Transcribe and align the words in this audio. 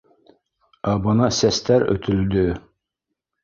—Ә 0.93 0.95
бына 1.03 1.29
сәстәр 1.41 1.87
өтөлдө 1.95 2.51